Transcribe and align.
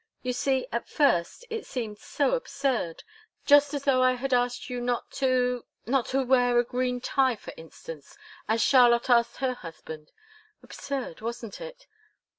You 0.23 0.33
see, 0.33 0.65
at 0.71 0.89
first, 0.89 1.45
it 1.51 1.63
seemed 1.63 1.99
so 1.99 2.33
absurd! 2.33 3.03
Just 3.45 3.75
as 3.75 3.83
though 3.83 4.01
I 4.01 4.13
had 4.13 4.33
asked 4.33 4.67
you 4.67 4.81
not 4.81 5.11
to 5.21 5.63
not 5.85 6.07
to 6.07 6.25
wear 6.25 6.57
a 6.57 6.63
green 6.63 6.99
tie, 6.99 7.35
for 7.35 7.53
instance, 7.55 8.17
as 8.47 8.63
Charlotte 8.63 9.11
asked 9.11 9.37
her 9.37 9.53
husband. 9.53 10.09
Absurd, 10.63 11.21
wasn't 11.21 11.61
it? 11.61 11.85